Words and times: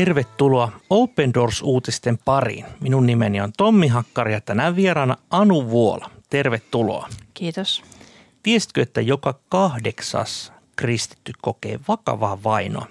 Tervetuloa 0.00 0.72
Open 0.90 1.34
Doors-uutisten 1.34 2.18
pariin. 2.24 2.66
Minun 2.80 3.06
nimeni 3.06 3.40
on 3.40 3.52
Tommi 3.56 3.88
Hakkari 3.88 4.32
ja 4.32 4.40
tänään 4.40 4.76
vieraana 4.76 5.16
Anu 5.30 5.70
Vuola. 5.70 6.10
Tervetuloa. 6.30 7.08
Kiitos. 7.34 7.82
Tiesitkö, 8.42 8.82
että 8.82 9.00
joka 9.00 9.40
kahdeksas 9.48 10.52
kristitty 10.76 11.32
kokee 11.42 11.80
vakavaa 11.88 12.42
vainoa 12.42 12.86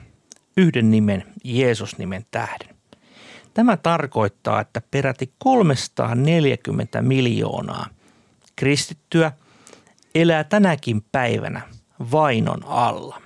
yhden 0.58 0.92
nimen, 0.92 1.24
Jeesus-nimen 1.44 2.26
tähden? 2.32 2.76
Tämä 3.54 3.78
tarkoittaa, 3.78 4.62
että 4.62 4.82
peräti 4.92 5.34
340 5.38 7.02
miljoonaa 7.02 7.86
kristittyä 8.56 9.32
elää 10.16 10.44
tänäkin 10.44 11.02
päivänä 11.12 11.62
vainon 12.12 12.66
alla. 12.66 13.22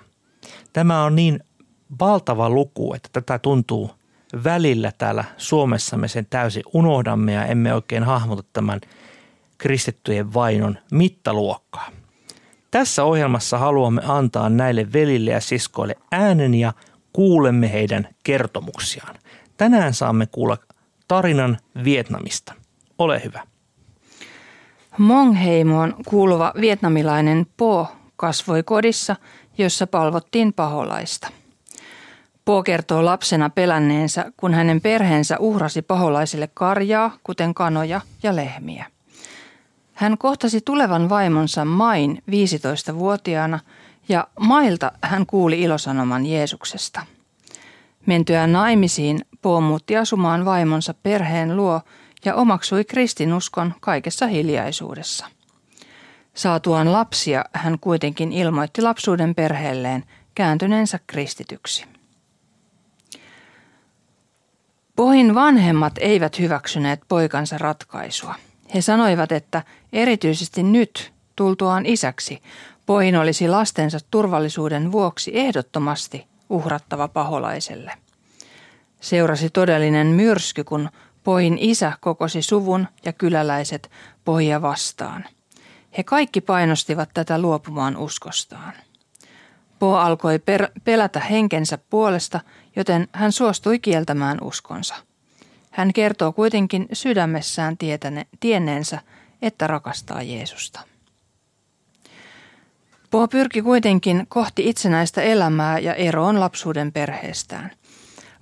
Tämä 0.74 1.04
on 1.04 1.16
niin 1.16 1.40
valtava 2.00 2.50
luku, 2.50 2.94
että 2.94 3.10
tätä 3.14 3.40
tuntuu 3.40 3.92
välillä 4.44 4.92
täällä 4.98 5.24
Suomessa 5.38 5.98
me 5.98 6.08
sen 6.08 6.28
täysin 6.30 6.64
unohdamme 6.74 7.34
ja 7.34 7.46
emme 7.46 7.74
oikein 7.74 8.04
hahmota 8.04 8.44
tämän 8.54 8.82
kristittyjen 9.58 10.34
vainon 10.34 10.78
mittaluokkaa. 10.92 11.90
Tässä 12.72 13.04
ohjelmassa 13.04 13.58
haluamme 13.58 14.02
antaa 14.06 14.50
näille 14.50 14.94
velille 14.94 15.32
ja 15.32 15.42
siskoille 15.42 15.96
äänen 16.12 16.54
ja 16.54 16.74
kuulemme 17.14 17.72
heidän 17.74 18.08
kertomuksiaan. 18.24 19.16
Tänään 19.58 19.94
saamme 19.94 20.26
kuulla 20.26 20.58
tarinan 21.08 21.58
Vietnamista. 21.84 22.54
Ole 22.98 23.22
hyvä. 23.24 23.44
Mongheimoon 24.98 25.96
kuuluva 26.08 26.54
vietnamilainen 26.62 27.46
Po 27.58 27.88
kasvoi 28.16 28.64
kodissa, 28.64 29.16
jossa 29.58 29.88
palvottiin 29.88 30.54
paholaista– 30.54 31.28
Po 32.46 32.64
kertoo 32.64 33.06
lapsena 33.06 33.50
pelänneensä, 33.50 34.32
kun 34.38 34.54
hänen 34.54 34.82
perheensä 34.82 35.38
uhrasi 35.40 35.82
paholaisille 35.82 36.50
karjaa, 36.54 37.18
kuten 37.24 37.54
kanoja 37.54 38.02
ja 38.24 38.36
lehmiä. 38.36 38.86
Hän 39.94 40.18
kohtasi 40.18 40.62
tulevan 40.62 41.10
vaimonsa 41.10 41.66
Main 41.66 42.24
15-vuotiaana 42.32 43.60
ja 44.10 44.28
Mailta 44.40 44.92
hän 45.02 45.26
kuuli 45.26 45.62
ilosanoman 45.62 46.26
Jeesuksesta. 46.26 47.06
Mentyään 48.06 48.54
naimisiin 48.54 49.26
Po 49.42 49.62
muutti 49.62 49.98
asumaan 49.98 50.46
vaimonsa 50.46 50.94
perheen 51.04 51.58
luo 51.58 51.82
ja 52.26 52.36
omaksui 52.36 52.84
kristinuskon 52.86 53.74
kaikessa 53.80 54.28
hiljaisuudessa. 54.28 55.26
Saatuaan 56.34 56.92
lapsia 56.92 57.46
hän 57.54 57.80
kuitenkin 57.80 58.32
ilmoitti 58.32 58.82
lapsuuden 58.82 59.36
perheelleen 59.36 60.04
kääntyneensä 60.36 61.00
kristityksi. 61.08 61.86
Pohin 64.96 65.36
vanhemmat 65.36 65.94
eivät 66.00 66.40
hyväksyneet 66.40 67.02
poikansa 67.08 67.58
ratkaisua. 67.58 68.36
He 68.76 68.82
sanoivat, 68.82 69.32
että 69.32 69.64
erityisesti 69.94 70.64
nyt, 70.64 71.14
tultuaan 71.36 71.86
isäksi, 71.86 72.42
Pohin 72.86 73.16
olisi 73.16 73.48
lastensa 73.48 73.98
turvallisuuden 74.12 74.92
vuoksi 74.92 75.32
ehdottomasti 75.34 76.28
uhrattava 76.50 77.08
paholaiselle. 77.08 77.92
Seurasi 79.02 79.50
todellinen 79.50 80.08
myrsky, 80.08 80.64
kun 80.64 80.90
Pohin 81.24 81.58
isä 81.60 81.94
kokosi 82.02 82.42
suvun 82.42 82.88
ja 83.06 83.14
kyläläiset 83.14 83.92
Pohja 84.26 84.62
vastaan. 84.62 85.26
He 85.98 86.04
kaikki 86.04 86.42
painostivat 86.42 87.10
tätä 87.14 87.40
luopumaan 87.40 87.98
uskostaan. 87.98 88.74
Po 89.84 89.98
alkoi 89.98 90.40
per- 90.40 90.72
pelätä 90.84 91.20
henkensä 91.20 91.78
puolesta, 91.78 92.40
joten 92.76 93.08
hän 93.12 93.32
suostui 93.32 93.80
kieltämään 93.80 94.38
uskonsa. 94.42 94.96
Hän 95.72 95.94
kertoo 95.94 96.32
kuitenkin 96.32 96.88
sydämessään 96.94 97.78
tietäne, 97.78 98.28
tienneensä, 98.40 99.00
että 99.42 99.68
rakastaa 99.68 100.22
Jeesusta. 100.22 100.80
Po 103.12 103.28
pyrki 103.28 103.62
kuitenkin 103.62 104.26
kohti 104.30 104.70
itsenäistä 104.70 105.22
elämää 105.22 105.80
ja 105.80 105.94
eroon 105.94 106.40
lapsuuden 106.40 106.92
perheestään. 106.92 107.72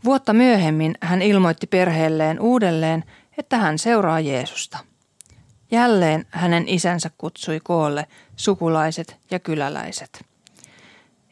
Vuotta 0.03 0.33
myöhemmin 0.33 0.95
hän 1.01 1.21
ilmoitti 1.21 1.67
perheelleen 1.67 2.39
uudelleen, 2.39 3.03
että 3.37 3.57
hän 3.57 3.79
seuraa 3.79 4.19
Jeesusta. 4.19 4.77
Jälleen 5.71 6.25
hänen 6.29 6.67
isänsä 6.67 7.11
kutsui 7.17 7.59
koolle 7.63 8.07
sukulaiset 8.35 9.17
ja 9.31 9.39
kyläläiset. 9.39 10.30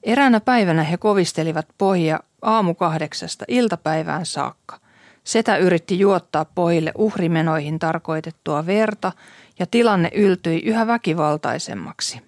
Eräänä 0.03 0.39
päivänä 0.39 0.83
he 0.83 0.97
kovistelivat 0.97 1.67
pohja 1.77 2.19
aamu 2.41 2.73
kahdeksasta 2.73 3.45
iltapäivään 3.47 4.25
saakka. 4.25 4.79
Setä 5.23 5.57
yritti 5.57 5.99
juottaa 5.99 6.45
pojille 6.45 6.91
uhrimenoihin 6.97 7.79
tarkoitettua 7.79 8.65
verta 8.65 9.11
ja 9.59 9.65
tilanne 9.65 10.09
yltyi 10.15 10.61
yhä 10.65 10.87
väkivaltaisemmaksi. 10.87 12.21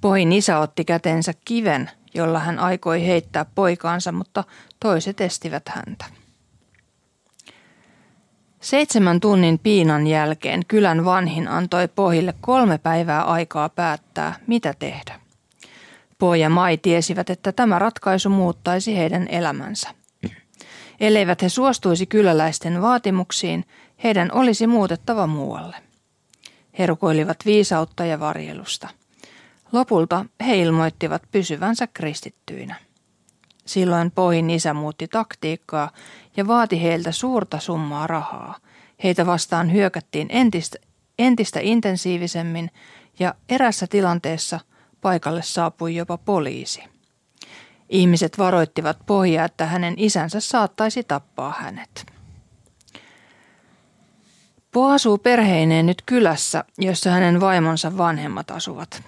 Pohin 0.00 0.32
isä 0.32 0.58
otti 0.58 0.84
kätensä 0.84 1.32
kiven, 1.44 1.90
jolla 2.14 2.38
hän 2.38 2.58
aikoi 2.58 3.06
heittää 3.06 3.44
poikaansa, 3.54 4.12
mutta 4.12 4.44
toiset 4.80 5.20
estivät 5.20 5.68
häntä. 5.68 6.04
Seitsemän 8.60 9.20
tunnin 9.20 9.58
piinan 9.58 10.06
jälkeen 10.06 10.66
kylän 10.66 11.04
vanhin 11.04 11.48
antoi 11.48 11.88
pohille 11.88 12.34
kolme 12.40 12.78
päivää 12.78 13.22
aikaa 13.22 13.68
päättää, 13.68 14.34
mitä 14.46 14.74
tehdä. 14.78 15.19
Po 16.20 16.34
ja 16.34 16.50
Mai 16.50 16.76
tiesivät, 16.76 17.30
että 17.30 17.52
tämä 17.52 17.78
ratkaisu 17.78 18.30
muuttaisi 18.30 18.96
heidän 18.96 19.28
elämänsä. 19.28 19.88
Elleivät 21.00 21.42
he 21.42 21.48
suostuisi 21.48 22.06
kyläläisten 22.06 22.82
vaatimuksiin, 22.82 23.64
heidän 24.04 24.32
olisi 24.32 24.66
muutettava 24.66 25.26
muualle. 25.26 25.76
He 26.78 26.86
rukoilivat 26.86 27.36
viisautta 27.46 28.04
ja 28.04 28.20
varjelusta. 28.20 28.88
Lopulta 29.72 30.24
he 30.46 30.56
ilmoittivat 30.56 31.22
pysyvänsä 31.30 31.86
kristittyinä. 31.86 32.74
Silloin 33.66 34.10
Pohin 34.10 34.50
isä 34.50 34.74
muutti 34.74 35.08
taktiikkaa 35.08 35.90
ja 36.36 36.46
vaati 36.46 36.82
heiltä 36.82 37.12
suurta 37.12 37.58
summaa 37.58 38.06
rahaa. 38.06 38.58
Heitä 39.04 39.26
vastaan 39.26 39.72
hyökättiin 39.72 40.26
entistä, 40.30 40.78
entistä 41.18 41.60
intensiivisemmin 41.62 42.70
ja 43.18 43.34
erässä 43.48 43.86
tilanteessa– 43.86 44.60
Paikalle 45.00 45.42
saapui 45.42 45.96
jopa 45.96 46.18
poliisi. 46.18 46.84
Ihmiset 47.88 48.38
varoittivat 48.38 48.98
pohjaa, 49.06 49.44
että 49.44 49.66
hänen 49.66 49.94
isänsä 49.96 50.40
saattaisi 50.40 51.04
tappaa 51.04 51.54
hänet. 51.58 52.06
Po 54.72 54.90
asuu 54.90 55.18
perheineen 55.18 55.86
nyt 55.86 56.02
kylässä, 56.06 56.64
jossa 56.78 57.10
hänen 57.10 57.40
vaimonsa 57.40 57.96
vanhemmat 57.96 58.50
asuvat. 58.50 59.02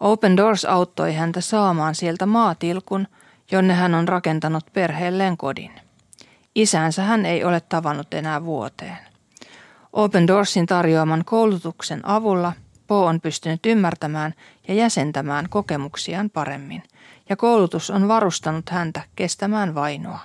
Open 0.00 0.36
Doors 0.36 0.64
auttoi 0.64 1.14
häntä 1.14 1.40
saamaan 1.40 1.94
sieltä 1.94 2.26
maatilkun, 2.26 3.08
jonne 3.50 3.74
hän 3.74 3.94
on 3.94 4.08
rakentanut 4.08 4.64
perheelleen 4.72 5.36
kodin. 5.36 5.72
Isänsä 6.54 7.02
hän 7.02 7.26
ei 7.26 7.44
ole 7.44 7.60
tavannut 7.60 8.14
enää 8.14 8.44
vuoteen. 8.44 8.98
Open 9.92 10.26
Doorsin 10.26 10.66
tarjoaman 10.66 11.24
koulutuksen 11.24 12.08
avulla 12.08 12.52
Po 12.92 13.06
on 13.06 13.20
pystynyt 13.20 13.66
ymmärtämään 13.66 14.34
ja 14.68 14.74
jäsentämään 14.74 15.48
kokemuksiaan 15.48 16.30
paremmin, 16.30 16.82
ja 17.28 17.36
koulutus 17.36 17.90
on 17.90 18.08
varustanut 18.08 18.70
häntä 18.70 19.02
kestämään 19.16 19.74
vainoa. 19.74 20.18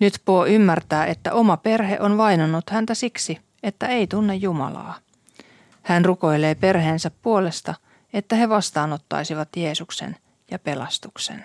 Nyt 0.00 0.20
Po 0.24 0.46
ymmärtää, 0.46 1.06
että 1.06 1.32
oma 1.32 1.56
perhe 1.56 1.98
on 2.00 2.16
vainonnut 2.16 2.70
häntä 2.70 2.94
siksi, 2.94 3.38
että 3.62 3.86
ei 3.86 4.06
tunne 4.06 4.34
Jumalaa. 4.34 4.94
Hän 5.82 6.04
rukoilee 6.04 6.54
perheensä 6.54 7.10
puolesta, 7.22 7.74
että 8.12 8.36
he 8.36 8.48
vastaanottaisivat 8.48 9.48
Jeesuksen 9.56 10.16
ja 10.50 10.58
pelastuksen. 10.58 11.44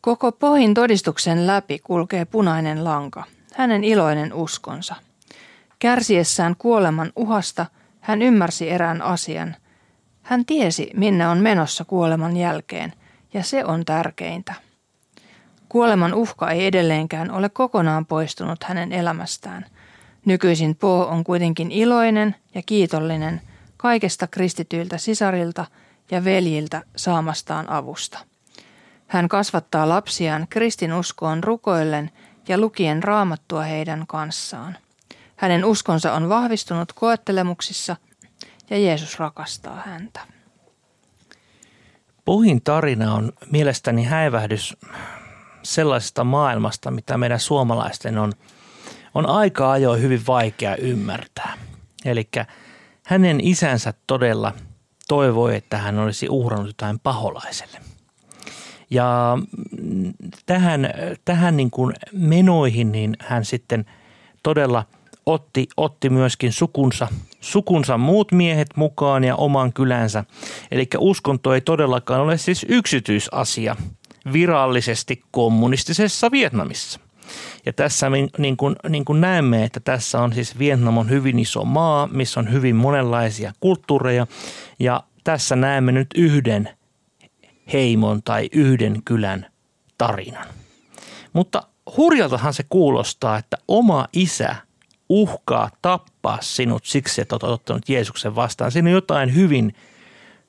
Koko 0.00 0.32
Pohin 0.32 0.74
todistuksen 0.74 1.46
läpi 1.46 1.78
kulkee 1.78 2.24
punainen 2.24 2.84
lanka, 2.84 3.24
hänen 3.54 3.84
iloinen 3.84 4.32
uskonsa. 4.32 4.94
Kärsiessään 5.78 6.56
kuoleman 6.58 7.12
uhasta– 7.16 7.66
hän 8.06 8.22
ymmärsi 8.22 8.70
erään 8.70 9.02
asian. 9.02 9.56
Hän 10.22 10.44
tiesi, 10.44 10.90
minne 10.94 11.28
on 11.28 11.38
menossa 11.38 11.84
kuoleman 11.84 12.36
jälkeen, 12.36 12.92
ja 13.34 13.42
se 13.42 13.64
on 13.64 13.84
tärkeintä. 13.84 14.54
Kuoleman 15.68 16.14
uhka 16.14 16.50
ei 16.50 16.66
edelleenkään 16.66 17.30
ole 17.30 17.48
kokonaan 17.48 18.06
poistunut 18.06 18.64
hänen 18.64 18.92
elämästään. 18.92 19.66
Nykyisin 20.24 20.76
Po 20.76 21.06
on 21.06 21.24
kuitenkin 21.24 21.70
iloinen 21.70 22.36
ja 22.54 22.62
kiitollinen 22.66 23.40
kaikesta 23.76 24.26
kristityiltä 24.26 24.98
sisarilta 24.98 25.66
ja 26.10 26.24
veljiltä 26.24 26.82
saamastaan 26.96 27.70
avusta. 27.70 28.18
Hän 29.06 29.28
kasvattaa 29.28 29.88
lapsiaan 29.88 30.46
kristinuskoon 30.50 31.44
rukoillen 31.44 32.10
ja 32.48 32.58
lukien 32.58 33.02
raamattua 33.02 33.62
heidän 33.62 34.04
kanssaan. 34.06 34.76
Hänen 35.36 35.64
uskonsa 35.64 36.12
on 36.12 36.28
vahvistunut 36.28 36.92
koettelemuksissa 36.92 37.96
ja 38.70 38.78
Jeesus 38.78 39.18
rakastaa 39.18 39.82
häntä. 39.86 40.20
Puhin 42.24 42.62
tarina 42.62 43.14
on 43.14 43.32
mielestäni 43.50 44.04
häivähdys 44.04 44.76
sellaisesta 45.62 46.24
maailmasta, 46.24 46.90
mitä 46.90 47.18
meidän 47.18 47.40
suomalaisten 47.40 48.18
on, 48.18 48.32
on 49.14 49.26
aika 49.26 49.70
ajoin 49.70 50.02
hyvin 50.02 50.26
vaikea 50.26 50.76
ymmärtää. 50.76 51.58
Eli 52.04 52.28
hänen 53.06 53.40
isänsä 53.42 53.94
todella 54.06 54.52
toivoi, 55.08 55.56
että 55.56 55.78
hän 55.78 55.98
olisi 55.98 56.28
uhrannut 56.28 56.66
jotain 56.66 56.98
paholaiselle. 56.98 57.80
Ja 58.90 59.38
tähän, 60.46 60.90
tähän 61.24 61.56
niin 61.56 61.70
kuin 61.70 61.94
menoihin 62.12 62.92
niin 62.92 63.16
hän 63.20 63.44
sitten 63.44 63.84
todella 64.42 64.84
otti, 65.26 65.68
otti 65.76 66.10
myöskin 66.10 66.52
sukunsa, 66.52 67.08
sukunsa 67.40 67.98
muut 67.98 68.32
miehet 68.32 68.68
mukaan 68.76 69.24
ja 69.24 69.36
oman 69.36 69.72
kylänsä. 69.72 70.24
Eli 70.70 70.88
uskonto 70.98 71.54
ei 71.54 71.60
todellakaan 71.60 72.20
ole 72.20 72.38
siis 72.38 72.66
yksityisasia 72.68 73.76
virallisesti 74.32 75.22
kommunistisessa 75.30 76.30
Vietnamissa. 76.30 77.00
Ja 77.66 77.72
tässä 77.72 78.06
niin 78.38 78.56
kuin, 78.56 78.76
niin 78.88 79.04
kuin 79.04 79.20
näemme, 79.20 79.64
että 79.64 79.80
tässä 79.80 80.20
on 80.20 80.32
siis 80.32 80.58
Vietnam 80.58 80.98
on 80.98 81.10
hyvin 81.10 81.38
iso 81.38 81.64
maa, 81.64 82.08
missä 82.12 82.40
on 82.40 82.52
hyvin 82.52 82.76
monenlaisia 82.76 83.52
kulttuureja. 83.60 84.26
Ja 84.78 85.02
tässä 85.24 85.56
näemme 85.56 85.92
nyt 85.92 86.08
yhden 86.16 86.68
heimon 87.72 88.22
tai 88.22 88.48
yhden 88.52 89.02
kylän 89.04 89.46
tarinan. 89.98 90.46
Mutta 91.32 91.62
hurjaltahan 91.96 92.54
se 92.54 92.64
kuulostaa, 92.68 93.38
että 93.38 93.58
oma 93.68 94.08
isä 94.12 94.65
uhkaa 95.08 95.70
tappaa 95.82 96.38
sinut 96.40 96.84
siksi, 96.84 97.20
että 97.20 97.34
olet 97.34 97.42
ottanut 97.42 97.88
Jeesuksen 97.88 98.34
vastaan. 98.34 98.72
Siinä 98.72 98.88
on 98.88 98.94
jotain 98.94 99.34
hyvin, 99.34 99.74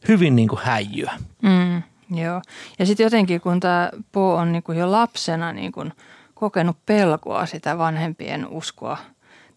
hyvin 0.08 0.36
niin 0.36 0.48
kuin 0.48 0.62
häijyä. 0.64 1.12
Mm, 1.42 1.84
joo. 2.22 2.42
Ja 2.80 2.86
sitten 2.86 3.04
jotenkin, 3.04 3.42
kun 3.42 3.60
tämä 3.60 3.92
Po 4.12 4.36
on 4.36 4.52
niin 4.52 4.64
kuin 4.64 4.78
jo 4.78 4.92
lapsena 4.92 5.54
niin 5.54 5.72
kuin 5.72 5.94
kokenut 6.34 6.78
pelkoa 6.86 7.46
sitä 7.46 7.78
vanhempien 7.78 8.48
uskoa 8.48 8.98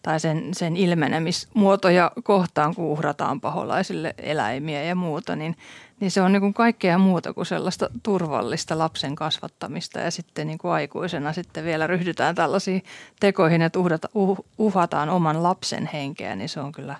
tai 0.01 0.19
sen, 0.19 0.53
sen 0.53 0.77
ilmenemismuotoja 0.77 2.11
kohtaan, 2.23 2.75
kun 2.75 2.85
uhrataan 2.85 3.41
paholaisille 3.41 4.15
eläimiä 4.17 4.83
ja 4.83 4.95
muuta, 4.95 5.35
niin 5.35 5.55
niin 6.01 6.11
se 6.11 6.21
on 6.21 6.31
niin 6.31 6.41
kuin 6.41 6.53
kaikkea 6.53 6.97
muuta 6.97 7.33
kuin 7.33 7.45
sellaista 7.45 7.89
turvallista 8.03 8.77
lapsen 8.77 9.15
kasvattamista 9.15 9.99
ja 9.99 10.11
sitten 10.11 10.47
niin 10.47 10.57
kuin 10.57 10.71
aikuisena 10.71 11.33
sitten 11.33 11.65
vielä 11.65 11.87
ryhdytään 11.87 12.35
tällaisiin 12.35 12.83
tekoihin, 13.19 13.61
että 13.61 13.79
uhrata, 13.79 14.09
uh, 14.13 14.45
uhataan 14.57 15.09
oman 15.09 15.43
lapsen 15.43 15.89
henkeä, 15.93 16.35
niin 16.35 16.49
se 16.49 16.59
on 16.59 16.71
kyllä, 16.71 16.95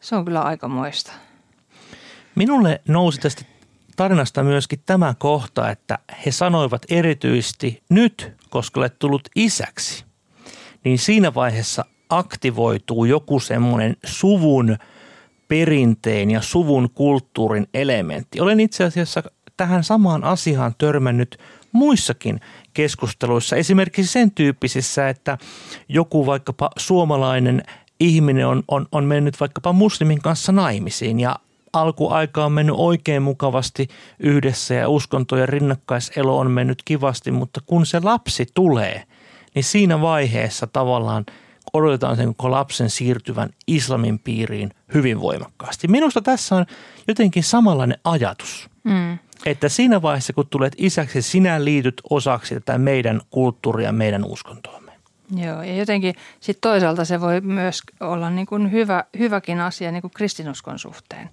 se 0.00 0.16
on 0.16 0.24
kyllä 0.24 0.42
aika 0.42 0.68
moista. 0.68 1.12
Minulle 2.34 2.80
nousi 2.88 3.20
tästä 3.20 3.44
tarinasta 3.96 4.42
myöskin 4.42 4.82
tämä 4.86 5.14
kohta, 5.18 5.70
että 5.70 5.98
he 6.26 6.30
sanoivat 6.30 6.82
erityisesti 6.88 7.82
nyt, 7.88 8.32
koska 8.50 8.80
olet 8.80 8.98
tullut 8.98 9.28
isäksi, 9.36 10.04
niin 10.84 10.98
siinä 10.98 11.34
vaiheessa 11.34 11.84
aktivoituu 12.08 13.04
joku 13.04 13.40
semmoinen 13.40 13.96
suvun– 14.04 14.76
perinteen 15.50 16.30
ja 16.30 16.42
suvun 16.42 16.90
kulttuurin 16.94 17.66
elementti. 17.74 18.40
Olen 18.40 18.60
itse 18.60 18.84
asiassa 18.84 19.22
tähän 19.56 19.84
samaan 19.84 20.24
asiaan 20.24 20.74
törmännyt 20.78 21.38
muissakin 21.72 22.40
keskusteluissa, 22.74 23.56
esimerkiksi 23.56 24.12
sen 24.12 24.30
tyyppisissä, 24.30 25.08
että 25.08 25.38
joku 25.88 26.26
vaikkapa 26.26 26.70
suomalainen 26.76 27.62
ihminen 28.00 28.46
on, 28.46 28.62
on, 28.68 28.86
on 28.92 29.04
mennyt 29.04 29.40
vaikkapa 29.40 29.72
muslimin 29.72 30.22
kanssa 30.22 30.52
naimisiin 30.52 31.20
ja 31.20 31.36
alkuaika 31.72 32.44
on 32.44 32.52
mennyt 32.52 32.76
oikein 32.78 33.22
mukavasti 33.22 33.88
yhdessä 34.18 34.74
ja 34.74 34.88
uskonto 34.88 35.36
ja 35.36 35.46
rinnakkaiselo 35.46 36.38
on 36.38 36.50
mennyt 36.50 36.82
kivasti, 36.84 37.30
mutta 37.30 37.60
kun 37.66 37.86
se 37.86 38.00
lapsi 38.02 38.46
tulee, 38.54 39.02
niin 39.54 39.64
siinä 39.64 40.00
vaiheessa 40.00 40.66
tavallaan– 40.66 41.24
odotetaan 41.72 42.16
sen 42.16 42.26
koko 42.26 42.50
lapsen 42.50 42.90
siirtyvän 42.90 43.50
islamin 43.66 44.18
piiriin 44.18 44.70
hyvin 44.94 45.20
voimakkaasti. 45.20 45.88
Minusta 45.88 46.22
tässä 46.22 46.56
on 46.56 46.66
jotenkin 47.08 47.44
samanlainen 47.44 47.98
ajatus. 48.04 48.70
Mm. 48.84 49.18
Että 49.46 49.68
siinä 49.68 50.02
vaiheessa, 50.02 50.32
kun 50.32 50.46
tulet 50.50 50.74
isäksi, 50.76 51.22
sinä 51.22 51.64
liityt 51.64 52.00
osaksi 52.10 52.54
tätä 52.54 52.78
meidän 52.78 53.20
kulttuuria, 53.30 53.92
meidän 53.92 54.24
uskontoamme. 54.24 54.92
Joo, 55.36 55.62
ja 55.62 55.76
jotenkin 55.76 56.14
sitten 56.40 56.70
toisaalta 56.70 57.04
se 57.04 57.20
voi 57.20 57.40
myös 57.40 57.82
olla 58.00 58.30
niin 58.30 58.46
kuin 58.46 58.72
hyvä, 58.72 59.04
hyväkin 59.18 59.60
asia 59.60 59.92
niin 59.92 60.02
kuin 60.02 60.10
kristinuskon 60.16 60.78
suhteen. 60.78 61.30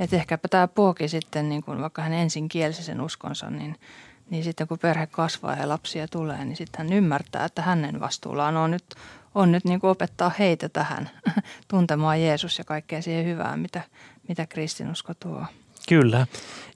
Että 0.00 0.16
ehkäpä 0.16 0.48
tämä 0.48 0.68
puoki 0.68 1.08
sitten, 1.08 1.48
niin 1.48 1.62
kuin 1.62 1.80
vaikka 1.80 2.02
hän 2.02 2.12
ensin 2.12 2.48
kielsi 2.48 2.82
sen 2.82 3.00
uskonsa, 3.00 3.50
niin, 3.50 3.76
niin 4.30 4.44
sitten 4.44 4.68
kun 4.68 4.78
perhe 4.78 5.06
kasvaa 5.06 5.56
ja 5.56 5.68
lapsia 5.68 6.08
tulee, 6.08 6.44
niin 6.44 6.56
sitten 6.56 6.78
hän 6.78 6.96
ymmärtää, 6.96 7.44
että 7.44 7.62
hänen 7.62 8.00
vastuullaan 8.00 8.56
on 8.56 8.70
nyt 8.70 8.84
on 9.34 9.52
nyt 9.52 9.64
niin 9.64 9.80
kuin 9.80 9.90
opettaa 9.90 10.32
heitä 10.38 10.68
tähän 10.68 11.10
tuntemaan 11.68 12.22
Jeesus 12.22 12.58
ja 12.58 12.64
kaikkea 12.64 13.02
siihen 13.02 13.24
hyvään, 13.24 13.60
mitä, 13.60 13.82
mitä 14.28 14.46
kristinusko 14.46 15.12
tuo. 15.20 15.44
Kyllä. 15.88 16.26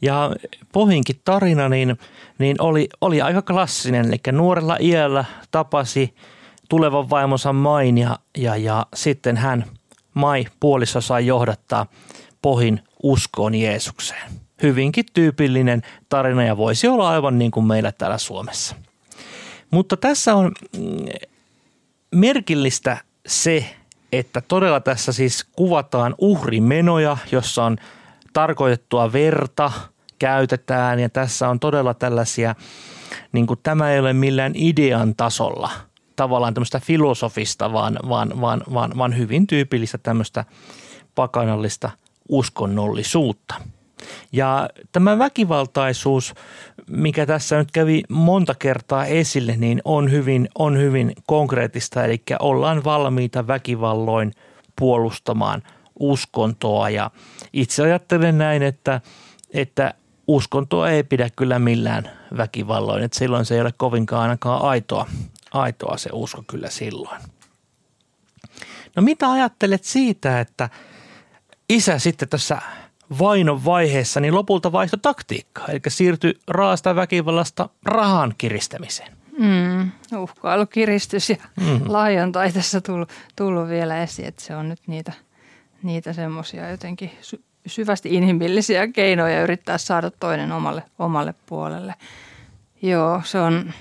Ja 0.03 0.31
Pohinkin 0.73 1.21
tarina 1.25 1.69
niin, 1.69 1.99
niin 2.39 2.57
oli, 2.61 2.89
oli 3.01 3.21
aika 3.21 3.43
klassinen, 3.43 4.07
eli 4.07 4.17
nuorella 4.33 4.77
iällä 4.81 5.25
tapasi 5.51 6.15
tulevan 6.69 7.11
vaimonsa 7.11 7.53
Main 7.53 7.99
ja, 7.99 8.19
ja, 8.37 8.57
ja 8.57 8.87
sitten 8.95 9.37
hän 9.37 9.65
Mai 10.15 10.45
puolissa 10.61 11.01
sai 11.01 11.27
johdattaa 11.27 11.87
Pohin 12.43 12.81
uskoon 13.03 13.55
Jeesukseen. 13.55 14.33
Hyvinkin 14.63 15.05
tyypillinen 15.15 15.83
tarina 16.09 16.45
ja 16.45 16.57
voisi 16.57 16.89
olla 16.89 17.11
aivan 17.11 17.39
niin 17.39 17.51
kuin 17.51 17.67
meillä 17.67 17.93
täällä 17.93 18.19
Suomessa. 18.19 18.77
Mutta 19.71 19.97
tässä 19.97 20.35
on 20.35 20.53
merkillistä 22.15 22.97
se, 23.27 23.77
että 24.13 24.41
todella 24.41 24.81
tässä 24.81 25.13
siis 25.13 25.45
kuvataan 25.53 26.15
uhrimenoja, 26.19 27.17
jossa 27.33 27.65
on 27.65 27.77
tarkoitettua 28.33 29.13
verta 29.13 29.73
käytetään 30.19 31.01
ja 31.01 31.09
tässä 31.09 31.49
on 31.49 31.61
todella 31.61 31.95
tällaisia, 31.95 32.55
niin 33.33 33.47
kuin 33.47 33.61
tämä 33.63 33.93
ei 33.93 34.01
ole 34.01 34.13
millään 34.13 34.53
idean 34.55 35.15
tasolla 35.17 35.71
tavallaan 36.17 36.55
tämmöistä 36.55 36.81
filosofista, 36.81 37.73
vaan, 37.73 37.99
vaan, 38.09 38.41
vaan, 38.41 38.63
vaan, 38.75 38.93
vaan 38.99 39.17
hyvin 39.17 39.47
tyypillistä 39.47 39.99
tämmöistä 39.99 40.45
pakanallista 41.15 41.91
uskonnollisuutta. 42.29 43.55
Ja 44.33 44.69
tämä 44.93 45.19
väkivaltaisuus, 45.19 46.35
mikä 46.91 47.27
tässä 47.27 47.59
nyt 47.59 47.71
kävi 47.71 48.03
monta 48.09 48.55
kertaa 48.55 49.07
esille, 49.07 49.57
niin 49.57 49.83
on 49.85 50.11
hyvin, 50.11 50.49
on 50.59 50.79
hyvin 50.79 51.13
konkreettista, 51.27 52.05
eli 52.05 52.23
ollaan 52.41 52.85
valmiita 52.85 53.47
väkivalloin 53.47 54.33
puolustamaan 54.79 55.63
uskontoa. 55.99 56.91
Ja 56.91 57.11
itse 57.53 57.83
ajattelen 57.83 58.39
näin, 58.39 58.63
että, 58.63 59.01
että 59.51 59.95
uskontoa 60.27 60.91
ei 60.91 61.05
pidä 61.05 61.31
kyllä 61.37 61.59
millään 61.59 62.11
väkivalloin, 62.37 63.05
että 63.05 63.19
silloin 63.19 63.45
se 63.45 63.55
ei 63.55 63.61
ole 63.61 63.73
kovinkaan 63.77 64.23
ainakaan 64.23 64.63
aitoa, 64.63 65.07
aitoa 65.53 65.97
se 65.97 66.11
usko 66.13 66.45
kyllä 66.47 66.71
silloin. 66.71 67.21
No 68.97 69.03
mitä 69.03 69.31
ajattelet 69.31 69.85
siitä, 69.85 70.41
että 70.41 70.69
isä 71.69 71.99
sitten 71.99 72.29
tässä 72.29 72.59
vainon 73.19 73.65
vaiheessa 73.65 74.21
niin 74.21 74.35
lopulta 74.35 74.73
vaihtoi 74.73 74.99
taktiikkaa, 75.03 75.67
eli 75.69 75.81
siirtyi 75.89 76.39
raasta 76.49 76.97
väkivallasta 76.97 77.69
rahan 77.85 78.35
kiristämiseen. 78.39 79.13
Mm, 79.39 79.91
uhkailukiristys 80.17 81.31
ja 81.31 81.37
mm. 81.61 81.81
lahjonta 81.87 82.45
ei 82.45 82.53
tässä 82.53 82.81
tullut, 82.81 83.09
tullut 83.37 83.69
vielä 83.69 84.03
esiin, 84.03 84.29
että 84.29 84.43
se 84.43 84.57
on 84.57 84.69
nyt 84.69 84.81
niitä, 84.87 85.13
niitä 85.83 86.13
semmoisia 86.13 86.71
jotenkin 86.71 87.11
sy- 87.21 87.43
syvästi 87.67 88.15
inhimillisiä 88.15 88.87
keinoja 88.87 89.43
yrittää 89.43 89.79
saada 89.79 90.11
toinen 90.11 90.53
omalle, 90.53 90.83
omalle 90.99 91.35
puolelle. 91.47 91.95
Joo, 92.83 93.23
se 93.25 93.39
on, 93.39 93.73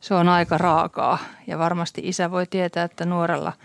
se 0.00 0.14
on 0.14 0.28
aika 0.28 0.58
raakaa 0.58 1.18
ja 1.46 1.58
varmasti 1.58 2.00
isä 2.04 2.30
voi 2.30 2.46
tietää, 2.46 2.84
että 2.84 3.04
nuorella– 3.06 3.52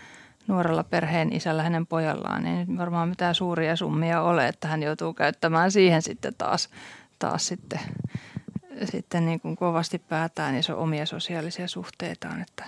nuorella 0.48 0.84
perheen 0.84 1.32
isällä 1.32 1.62
hänen 1.62 1.86
pojallaan 1.86 2.46
ei 2.46 2.64
nyt 2.64 2.78
varmaan 2.78 3.08
mitään 3.08 3.34
suuria 3.34 3.76
summia 3.76 4.22
ole, 4.22 4.48
että 4.48 4.68
hän 4.68 4.82
joutuu 4.82 5.14
käyttämään 5.14 5.72
siihen 5.72 6.02
sitten 6.02 6.34
taas, 6.38 6.68
taas 7.18 7.46
sitten, 7.46 7.80
sitten 8.84 9.26
niin 9.26 9.40
kuin 9.40 9.56
kovasti 9.56 9.98
päätään 9.98 10.52
niin 10.52 10.62
se 10.62 10.72
on 10.72 10.78
omia 10.78 11.06
sosiaalisia 11.06 11.68
suhteitaan, 11.68 12.42
että, 12.42 12.64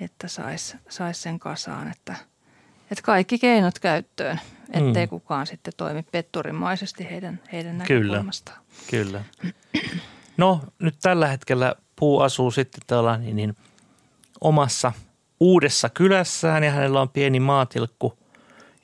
että 0.00 0.28
saisi 0.28 0.76
sais 0.88 1.22
sen 1.22 1.38
kasaan, 1.38 1.90
että, 1.90 2.14
että 2.90 3.02
kaikki 3.02 3.38
keinot 3.38 3.78
käyttöön, 3.78 4.40
ettei 4.70 5.06
mm. 5.06 5.10
kukaan 5.10 5.46
sitten 5.46 5.72
toimi 5.76 6.02
petturimaisesti 6.02 7.10
heidän, 7.10 7.40
heidän 7.52 7.78
näkökulmastaan. 7.78 8.60
Kyllä, 8.90 9.24
kyllä. 9.40 9.54
No 10.36 10.60
nyt 10.78 10.94
tällä 11.02 11.28
hetkellä 11.28 11.74
puu 11.96 12.20
asuu 12.20 12.50
sitten 12.50 12.80
tällä 12.86 13.18
niin, 13.18 13.36
niin 13.36 13.56
omassa– 14.40 14.92
uudessa 15.40 15.88
kylässään 15.88 16.64
ja 16.64 16.70
hänellä 16.70 17.00
on 17.00 17.08
pieni 17.08 17.40
maatilkku 17.40 18.18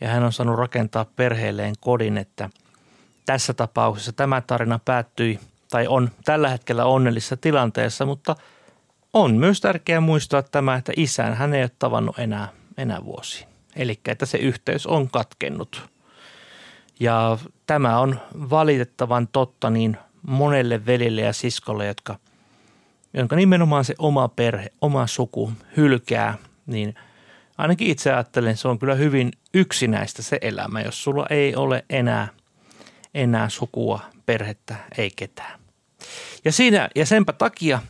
ja 0.01 0.09
hän 0.09 0.23
on 0.23 0.33
saanut 0.33 0.59
rakentaa 0.59 1.05
perheelleen 1.05 1.75
kodin, 1.81 2.19
että 2.19 2.51
tässä 3.27 3.55
tapauksessa 3.55 4.13
tämä 4.13 4.41
tarina 4.41 4.81
päättyi 4.85 5.41
tai 5.71 5.87
on 5.87 6.11
tällä 6.25 6.49
hetkellä 6.49 6.85
onnellisessa 6.85 7.37
tilanteessa, 7.37 8.07
mutta 8.07 8.37
on 9.13 9.35
myös 9.35 9.61
tärkeää 9.61 10.01
muistaa 10.01 10.43
tämä, 10.43 10.75
että 10.75 10.93
isän 10.97 11.35
hän 11.35 11.55
ei 11.55 11.63
ole 11.63 11.71
tavannut 11.79 12.19
enää, 12.19 12.49
enää 12.79 13.05
vuosiin. 13.05 13.49
Eli 13.77 14.01
että 14.09 14.27
se 14.27 14.39
yhteys 14.39 14.87
on 14.87 15.11
katkennut. 15.11 15.83
Ja 17.01 17.39
tämä 17.67 17.99
on 17.99 18.21
valitettavan 18.51 19.29
totta 19.29 19.71
niin 19.71 19.97
monelle 20.23 20.87
velille 20.87 21.21
ja 21.21 21.33
siskolle, 21.33 21.87
jotka, 21.87 22.17
jonka 23.15 23.37
nimenomaan 23.37 23.85
se 23.85 23.95
oma 23.99 24.29
perhe, 24.29 24.73
oma 24.81 25.07
suku 25.07 25.53
hylkää, 25.77 26.39
niin 26.67 26.95
ainakin 27.59 27.89
itse 27.89 28.13
ajattelen, 28.13 28.57
se 28.57 28.69
on 28.69 28.79
kyllä 28.79 28.95
hyvin 28.95 29.33
yksinäistä 29.55 30.23
se 30.23 30.39
elämä, 30.41 30.81
jos 30.81 31.05
sulla 31.05 31.27
ei 31.31 31.57
ole 31.57 31.85
enää, 31.91 32.29
enää 33.15 33.49
sukua, 33.49 34.01
perhettä, 34.27 34.77
ei 34.99 35.11
ketään. 35.17 35.61
Ja, 36.45 36.53
siinä, 36.53 36.89
ja 36.95 37.07
senpä 37.07 37.33
takia 37.33 37.83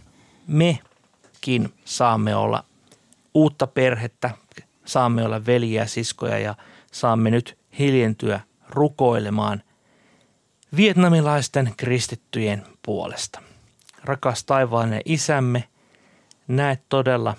mekin 0.46 1.74
saamme 1.84 2.34
olla 2.34 2.64
uutta 3.34 3.66
perhettä, 3.66 4.30
saamme 4.84 5.24
olla 5.24 5.46
veljiä 5.46 5.82
ja 5.82 5.88
siskoja 5.88 6.38
ja 6.38 6.54
saamme 6.92 7.30
nyt 7.30 7.58
hiljentyä 7.78 8.40
rukoilemaan 8.68 9.62
vietnamilaisten 10.76 11.72
kristittyjen 11.76 12.64
puolesta. 12.82 13.43
Rakas 14.04 14.44
taivaallinen 14.44 15.00
isämme, 15.04 15.64
näet 16.48 16.82
todella 16.88 17.34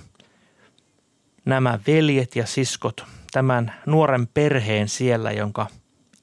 nämä 1.46 1.80
veljet 1.88 2.36
ja 2.36 2.46
siskot, 2.46 3.06
tämän 3.32 3.74
nuoren 3.86 4.28
perheen 4.28 4.90
siellä, 4.90 5.32
jonka 5.32 5.68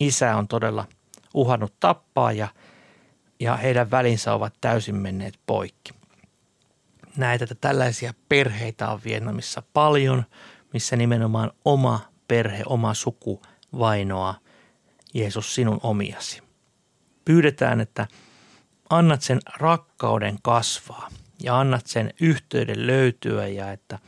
isä 0.00 0.36
on 0.36 0.48
todella 0.48 0.86
uhannut 1.34 1.74
tappaa 1.80 2.32
ja, 2.32 2.48
ja 3.40 3.56
heidän 3.56 3.90
välinsä 3.90 4.34
ovat 4.34 4.54
täysin 4.60 4.96
menneet 4.96 5.34
poikki. 5.46 5.92
Näet, 7.16 7.42
että 7.42 7.54
tällaisia 7.54 8.14
perheitä 8.28 8.90
on 8.90 9.00
Vietnamissa 9.04 9.62
paljon, 9.72 10.24
missä 10.72 10.96
nimenomaan 10.96 11.50
oma 11.64 12.00
perhe, 12.28 12.62
oma 12.66 12.94
suku 12.94 13.42
vainoaa 13.78 14.38
Jeesus 15.14 15.54
sinun 15.54 15.80
omiasi. 15.82 16.42
Pyydetään, 17.24 17.80
että 17.80 18.06
annat 18.92 19.22
sen 19.22 19.40
rakkauden 19.58 20.38
kasvaa 20.42 21.08
ja 21.42 21.58
annat 21.58 21.86
sen 21.86 22.14
yhteyden 22.20 22.86
löytyä 22.86 23.46
ja 23.46 23.72
että 23.72 23.98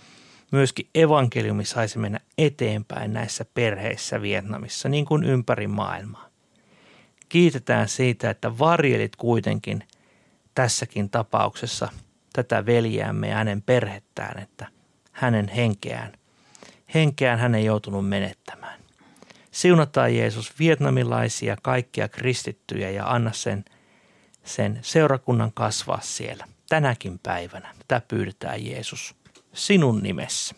myöskin 0.51 0.89
evankeliumi 0.95 1.65
saisi 1.65 1.99
mennä 1.99 2.21
eteenpäin 2.39 3.13
näissä 3.13 3.45
perheissä 3.55 4.23
Vietnamissa 4.23 4.89
niin 4.89 5.05
kuin 5.05 5.25
ympäri 5.25 5.67
maailmaa. 5.67 6.29
Kiitetään 7.29 7.89
siitä, 7.89 8.31
että 8.31 8.59
varjelit 8.59 9.17
kuitenkin 9.17 9.85
tässäkin 10.55 11.11
tapauksessa 11.11 11.89
tätä 12.33 12.67
veljäämme 12.67 13.29
ja 13.29 13.37
hänen 13.37 13.63
perhettään, 13.63 14.43
että 14.43 14.67
hänen 15.13 15.49
henkeään, 15.49 16.13
henkeään 16.95 17.39
hän 17.39 17.55
ei 17.55 17.65
joutunut 17.65 18.09
menettämään. 18.09 18.81
Siunataan 19.51 20.17
Jeesus 20.17 20.59
vietnamilaisia, 20.59 21.57
kaikkia 21.63 22.09
kristittyjä 22.09 22.91
ja 22.91 23.11
anna 23.11 23.33
sen, 23.33 23.65
sen 24.45 24.79
seurakunnan 24.83 25.53
kasvaa 25.55 26.01
siellä 26.03 26.47
tänäkin 26.69 27.19
päivänä. 27.23 27.75
Tätä 27.89 28.07
pyydetään 28.09 28.67
Jeesus 28.67 29.15
sinun 29.53 30.03
nimessä. 30.03 30.55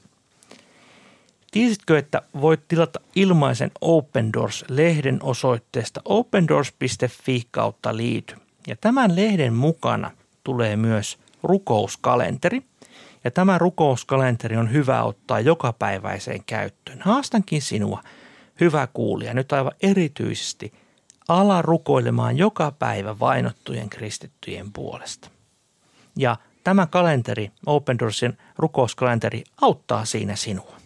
Tiesitkö, 1.51 1.99
että 1.99 2.23
voit 2.41 2.69
tilata 2.69 3.01
ilmaisen 3.15 3.71
Open 3.81 4.33
Doors-lehden 4.33 5.19
osoitteesta 5.23 6.01
opendoors.fi 6.05 7.43
kautta 7.51 7.97
liity. 7.97 8.35
Ja 8.67 8.77
tämän 8.77 9.17
lehden 9.17 9.53
mukana 9.53 10.11
tulee 10.45 10.77
myös 10.77 11.19
rukouskalenteri. 11.43 12.63
Ja 13.25 13.31
tämä 13.31 13.59
rukouskalenteri 13.59 14.57
on 14.57 14.73
hyvä 14.73 15.03
ottaa 15.03 15.41
jokapäiväiseen 15.41 16.45
käyttöön. 16.47 17.01
Haastankin 17.03 17.63
sinua– 17.63 18.03
hyvä 18.61 18.89
kuulija, 18.93 19.35
nyt 19.35 19.53
aivan 19.53 19.73
erityisesti 19.83 20.73
ala 21.29 21.63
rukoilemaan 21.63 22.37
joka 22.37 22.71
päivä 22.71 23.19
vainottujen 23.19 23.89
kristittyjen 23.91 24.73
puolesta. 24.73 25.31
Ja 26.17 26.37
tämä 26.65 26.87
kalenteri, 26.87 27.51
Open 27.67 27.99
Doorsin 27.99 28.39
rukouskalenteri, 28.57 29.45
auttaa 29.61 30.05
siinä 30.05 30.37
sinua. 30.37 30.77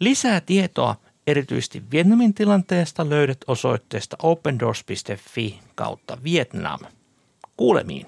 Lisää 0.00 0.40
tietoa 0.40 0.96
erityisesti 1.26 1.82
Vietnamin 1.90 2.34
tilanteesta 2.34 3.08
löydät 3.08 3.38
osoitteesta 3.46 4.16
opendoors.fi 4.22 5.60
kautta 5.74 6.18
Vietnam. 6.24 6.80
Kuulemiin. 7.56 8.06